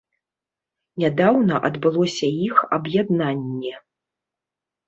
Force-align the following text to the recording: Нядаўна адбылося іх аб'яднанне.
Нядаўна 1.03 1.59
адбылося 1.69 2.27
іх 2.47 2.55
аб'яднанне. 2.79 3.73